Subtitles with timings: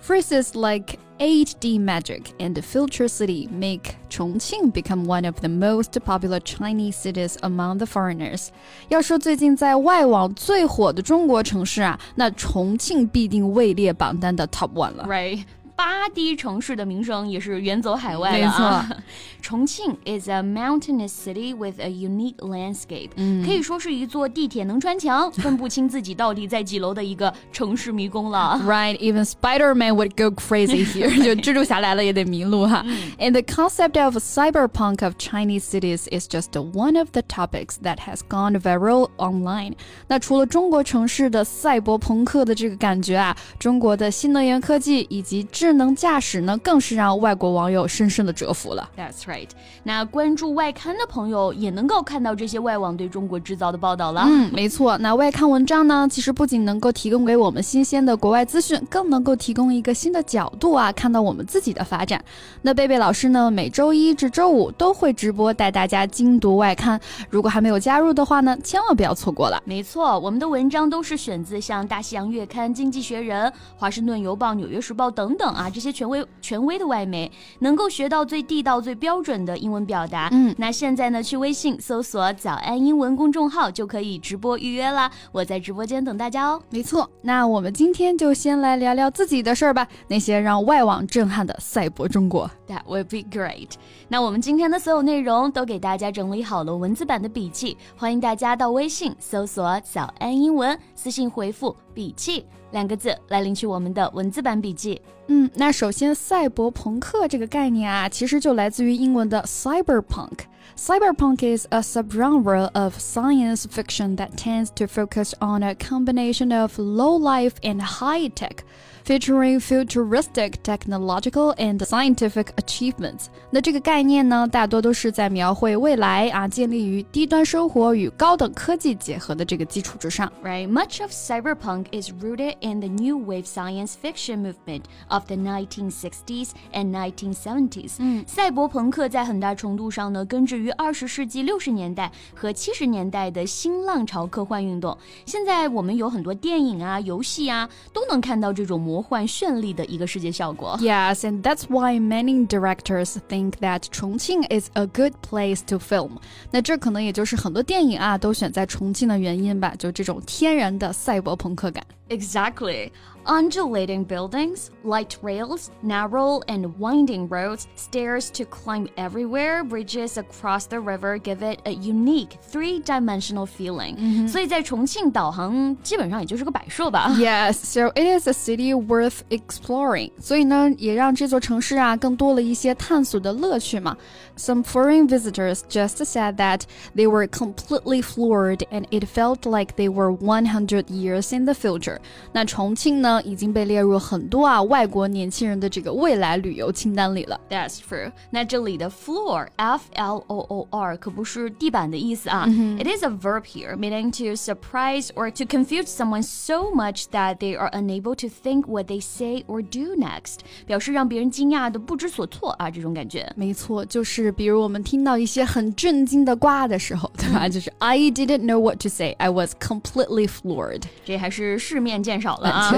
[0.00, 6.38] ！Phrases like 8D magic and future city make Chongqing become one of the most popular
[6.40, 8.48] Chinese cities among the foreigners.
[8.88, 15.06] 要说最近在外网最火的中国城市啊，那重庆必定位列榜单的 top one 了。
[15.08, 15.44] Right.
[15.81, 18.85] 8D 城市的名声也是远走海外了啊！
[18.87, 19.01] 没错，
[19.41, 28.61] 重庆 is a mountainous city with a unique landscape，、嗯、可以说是一座地铁能穿墙、分不清自己到底在几楼的一个城市迷宫了。
[28.63, 32.85] Right, even Spider-Man would go crazy here，就蜘蛛侠来了也得迷路哈。
[33.17, 38.19] And the concept of cyberpunk of Chinese cities is just one of the topics that has
[38.29, 39.73] gone viral online。
[40.07, 48.89] 那除了中国城市的赛博朋克的这个感觉啊，中国的新能源科技以及智智能驾驶呢，更是让外国网友深深的折服了。
[48.97, 49.47] That's right。
[49.83, 54.25] 那关注外刊的朋友也能够看到这些外网对中国制造的报道了。
[54.27, 54.97] 嗯，没错。
[54.97, 62.21] 那外刊文章呢，其实不仅能够提供给我们新鲜的国外资讯，更能够提供一个新的角度啊，看到我们自己的发展。
[62.63, 66.99] 那贝贝老师呢，每周一至周五都会直播带大家精读外刊。
[67.29, 69.63] 如果还没有加入的话呢，千万不要错过了。
[69.63, 75.60] 没错，我们的文章都是选自像《大西洋月刊》《经济学人》《华盛顿邮报》《纽约时报》等等。
[75.60, 80.29] 啊，这些权威权威的外媒能够学到最地道、最标准的英文表达。
[80.31, 85.11] 嗯，那现在呢，去微信搜索“早安英文”公众号就可以直播预约啦。
[85.31, 86.61] 我在直播间等大家哦。
[86.69, 92.49] 没错，那我们今天就先来聊聊自己的事儿吧，那些让外网震撼的赛博中国。
[92.71, 93.71] That would be great。
[94.07, 105.01] 那我们今天的所有内容都给大家整理好了文字版的笔记，欢迎大家到微信搜索“早安英文”，私信回复“笔记”两个字来领取我们的文字版笔记。
[105.27, 110.39] 嗯，那首先，赛博朋克这个概念啊，其实就来自于英文的 cyberpunk。
[110.76, 117.16] Cyberpunk is a subgenre of science fiction that tends to focus on a combination of low
[117.16, 118.62] life and high tech
[119.02, 123.26] featuring futuristic technological and scientific achievements。
[123.50, 130.30] 那这个概念呢，大多都是在描绘未来啊，建立于低端生活与高等科技结合的这个基础之上。
[130.44, 136.50] Right, much of cyberpunk is rooted in the new wave science fiction movement of the 1960s
[136.74, 137.94] and 1970s。
[138.00, 144.97] 嗯，赛博朋克在很大程度上呢，根 至于二十世纪六十年代和七十年代的新浪潮科幻运动。
[145.25, 148.81] 现在我们有很多电影啊、游戏啊，都能看到这种。
[148.81, 150.75] 魔幻绚丽的一个视觉效果。
[150.81, 156.13] Yes, and that's why many directors think that Chongqing is a good place to film.
[156.49, 161.85] 那这可能也就是很多电影啊都选在重庆的原因吧，就这种天然的赛博朋克感。
[162.10, 162.92] Exactly.
[163.28, 170.78] Undulating buildings, light rails, narrow and winding roads, stairs to climb everywhere, bridges across the
[170.78, 173.96] river give it a unique three-dimensional feeling.
[173.98, 174.28] Mm -hmm.
[174.28, 177.08] 所以在重庆导航基本上也就是个摆设吧。
[177.18, 180.12] Yes, so it is a city worth exploring.
[180.20, 183.96] 所以呢，也让这座城市啊更多了一些探索的乐趣嘛。
[184.36, 186.60] Some foreign visitors just said that
[186.94, 191.96] they were completely floored and it felt like they were 100 years in the future.
[192.33, 197.39] 那重庆呢，已经被列入很多啊外国年轻人的这个未来旅游清单里了。
[197.49, 198.11] That's true。
[198.29, 202.45] 那这里的 floor f l o o r 可不是地板的意思啊。
[202.79, 207.55] It is a verb here meaning to surprise or to confuse someone so much that they
[207.55, 213.31] are unable to think what they say or do next，表示让别人惊讶的不知所措啊，这种感觉。
[213.35, 217.47] 没错，就是比如我们听到一些很震惊的瓜的时候，对吧？
[217.47, 220.83] 就是 I didn't know what to say, I was completely floored。
[221.05, 221.90] 这还是世面。
[222.02, 222.72] 见少了啊！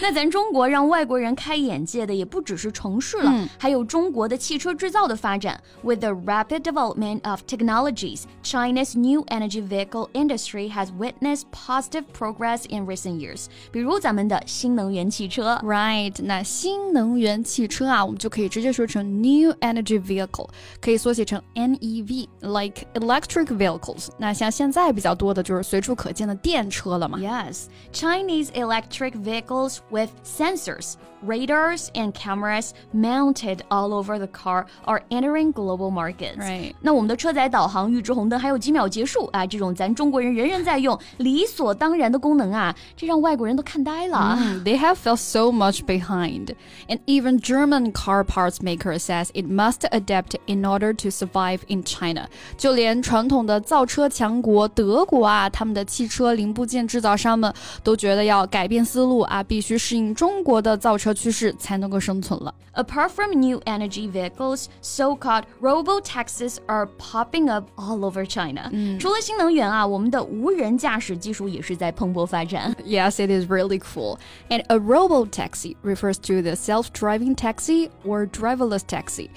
[0.00, 5.60] 那咱中国让外国人开眼界的也不只是城市了，还有中国的汽车制造的发展。
[5.82, 12.86] With the rapid development of technologies, China's new energy vehicle industry has witnessed positive progress in
[12.86, 13.46] recent years。
[13.72, 16.14] 比如咱们的新能源汽车，Right？
[16.22, 20.48] 那新能源汽车啊，我们就可以直接说成 new energy vehicle，
[20.80, 24.08] 可以缩写成 NEV，like electric vehicles。
[24.18, 27.18] 那像现在比较多的就是随处可见的电车了嘛？
[27.18, 35.50] Yes，China Chinese electric vehicles with sensors, radars, and cameras mounted all over the car are entering
[35.50, 36.36] global markets.
[36.36, 36.74] Right.
[36.82, 44.36] 那我们的车载导航、预知红灯还有几秒结束啊，这种咱中国人人人在用、理所当然的功能啊，这让外国人都看呆了。
[44.38, 46.54] Mm, they have felt so much behind.
[46.88, 51.82] And even German car parts maker says it must adapt in order to survive in
[51.82, 52.28] China.
[52.58, 57.50] 就连传统的造车强国德国啊，他们的汽车零部件制造商们
[57.82, 62.54] 都 觉得要改变思路啊，必须适应中国的造车趋势才能够生存了。
[62.74, 68.70] Apart from new energy vehicles, so-called robo-taxis are popping up all over China.
[69.00, 72.74] 除了新能源啊，我们的无人驾驶技术也是在蓬勃发展。
[72.84, 74.18] Yes, it is really cool.
[74.50, 79.30] And a robo taxi refers to the self driving taxi or driverless taxi.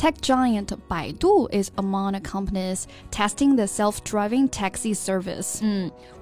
[0.00, 5.60] Tech giant Baidu is among the companies testing the self driving taxi service.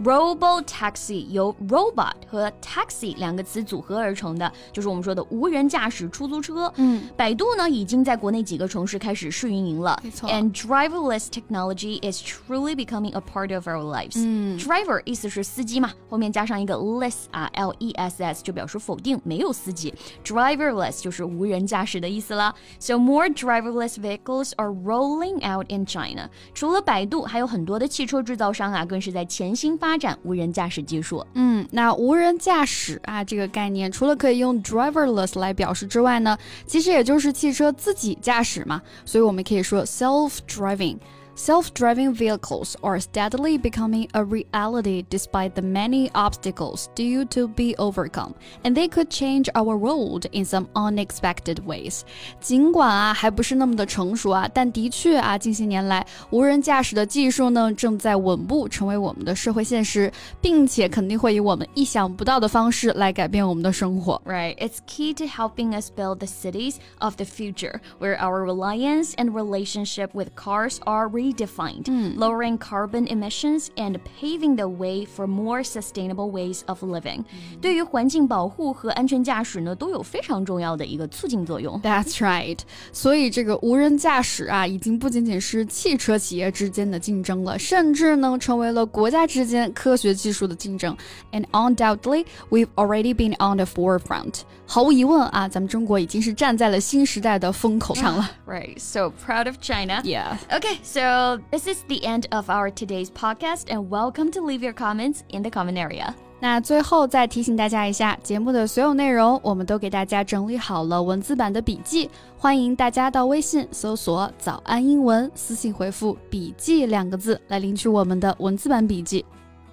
[0.02, 6.72] Robo taxi 由 robot 和 taxi 两个词组合而成的，就是我们说的无人驾驶出租车。
[6.76, 9.98] 嗯，百度呢已经在国内几个城市开始试运营了。
[10.02, 14.16] 没错 And driverless technology is truly becoming a part of our lives.
[14.58, 19.92] Driver 意思是司机嘛，后面加上一个 less 啊，l e s s 就表示否定，没有司机。
[20.24, 22.54] Driverless 就是无人驾驶的意思啦。
[22.78, 23.28] So more
[23.69, 26.29] driverless vehicles are rolling out in China.
[26.53, 31.25] 除了百度，还有很多的汽车制造商啊，更是在潜心发展无人驾驶技术。
[31.33, 40.97] 嗯，那无人驾驶啊这个概念，除了可以用 driverless 来表示之外呢，其实也就是汽车自己驾驶嘛，所以我们可以说 self driving。
[41.38, 48.76] Self-driving vehicles are steadily becoming a reality despite the many obstacles due to be overcome, and
[48.76, 52.02] they could change our world in some unexpected ways.
[52.40, 64.22] 尽管啊还不是那么的成熟啊，但的确啊，近些年来无人驾驶的技术呢正在稳步成为我们的社会现实，并且肯定会以我们意想不到的方式来改变我们的生活。
[64.24, 64.56] Right.
[64.58, 69.32] It's key to helping us build the cities of the future, where our reliance and
[69.32, 71.86] relationship with cars are redefined,
[72.16, 77.24] lowering carbon emissions and paving the way for more sustainable ways of living.
[77.60, 81.80] 对于环境保护和安全驾驶呢，都有非常重要的一个促进作用。
[81.82, 82.58] That's right，
[82.92, 90.96] 所以这个无人驾驶啊，已经不仅仅是汽车企业之间的竞争了，甚至呢成为了国家之间科学技术的竞争。
[91.32, 94.40] And undoubtedly, we've already been on the forefront。
[94.66, 98.30] 毫 无疑问啊，咱们中国已经是站在了新时代的风口上了。
[98.46, 98.78] Right.
[98.78, 100.00] So proud of China.
[100.02, 100.38] Yeah.
[100.48, 100.78] Okay,
[101.18, 105.24] so this is the end of our today's podcast, and welcome to leave your comments
[105.30, 106.14] in the comment area.
[106.40, 119.24] 那最后再提醒大家一下，节目的所有内容我们都给大家整理好了文字版的笔记，欢迎大家到微信搜索“早安英文”，私信回复“笔记”两个字来领取我们的文字版笔记。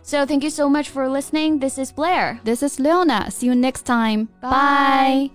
[0.01, 1.59] So thank you so much for listening.
[1.59, 2.39] This is Blair.
[2.43, 3.29] This is Leona.
[3.29, 4.29] See you next time.
[4.41, 5.29] Bye.
[5.29, 5.34] Bye.